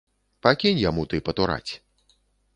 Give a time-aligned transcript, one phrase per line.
[0.47, 1.71] Пакінь яму ты патураць.